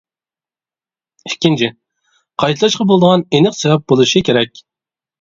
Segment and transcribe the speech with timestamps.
[1.31, 4.69] ئىككىنچى، قايتىلاشقا بولىدىغان ئېنىق سەۋەب بولۇشى كېرەك.